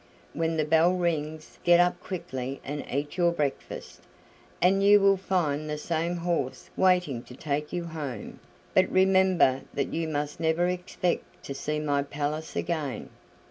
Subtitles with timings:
[0.33, 4.01] When the bell rings get up quickly and eat your breakfast,
[4.59, 8.39] and you will find the same horse waiting to take you home;
[8.73, 13.11] but remember that you must never expect to see my palace again."